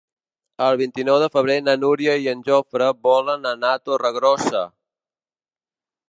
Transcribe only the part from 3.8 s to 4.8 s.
Torregrossa.